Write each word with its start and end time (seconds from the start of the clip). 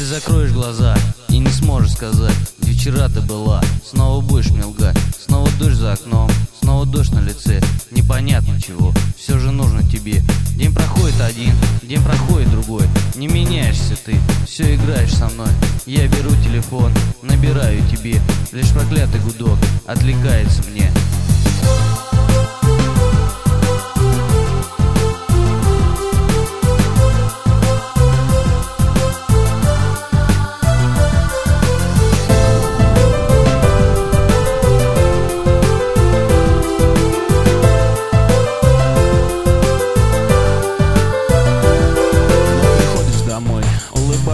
закроешь 0.00 0.52
глаза 0.52 0.96
и 1.28 1.38
не 1.38 1.50
сможешь 1.50 1.92
сказать 1.92 2.34
Где 2.60 2.72
вчера 2.72 3.08
ты 3.08 3.20
была, 3.20 3.62
снова 3.84 4.22
будешь 4.22 4.50
мне 4.50 4.64
лгать 4.64 4.96
Снова 5.18 5.50
дождь 5.58 5.76
за 5.76 5.92
окном, 5.92 6.30
снова 6.60 6.86
дождь 6.86 7.12
на 7.12 7.20
лице 7.20 7.60
Непонятно 7.90 8.60
чего, 8.60 8.92
все 9.18 9.38
же 9.38 9.50
нужно 9.50 9.82
тебе 9.82 10.22
День 10.56 10.72
проходит 10.74 11.20
один, 11.20 11.52
день 11.82 12.02
проходит 12.02 12.50
другой 12.50 12.86
Не 13.14 13.28
меняешься 13.28 13.96
ты, 14.04 14.16
все 14.46 14.74
играешь 14.74 15.14
со 15.14 15.28
мной. 15.28 15.48
Я 15.86 16.08
беру 16.08 16.30
телефон, 16.44 16.92
набираю 17.22 17.82
тебе 17.90 18.20
Лишь 18.52 18.70
проклятый 18.70 19.20
гудок 19.20 19.58
отвлекается 19.86 20.62
мне 20.70 20.90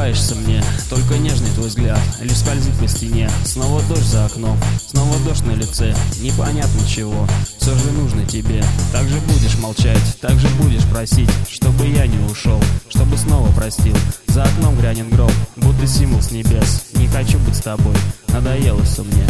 улыбаешься 0.09 0.35
мне. 0.37 0.63
Только 0.89 1.19
нежный 1.19 1.51
твой 1.51 1.69
взгляд 1.69 2.01
лишь 2.21 2.39
скользит 2.39 2.75
по 2.79 2.89
стене. 2.89 3.31
Снова 3.45 3.83
дождь 3.89 4.07
за 4.07 4.25
окном, 4.27 4.59
снова 4.87 5.19
дождь 5.21 5.45
на 5.45 5.53
лице. 5.53 5.95
Непонятно 6.21 6.81
чего, 6.87 7.27
все 7.59 7.75
же 7.75 7.93
нужно 7.93 8.25
тебе. 8.25 8.63
Так 8.93 9.07
же 9.09 9.19
будешь 9.21 9.59
молчать, 9.59 10.03
так 10.21 10.39
же 10.39 10.49
будешь 10.61 10.85
просить 10.85 11.31
Чтобы 11.49 11.87
я 11.87 12.07
не 12.07 12.19
ушел, 12.31 12.61
чтобы 12.89 13.17
снова 13.17 13.51
простил. 13.53 13.97
За 14.29 14.45
окном 14.45 14.79
грянет 14.79 15.09
гром, 15.11 15.33
будто 15.57 15.87
символ 15.87 16.23
с 16.23 16.31
небес. 16.31 16.87
Не 16.95 17.07
хочу 17.09 17.39
быть 17.41 17.57
с 17.57 17.61
тобой, 17.61 17.97
надоело 18.29 18.83
все 18.85 19.03
мне 19.03 19.27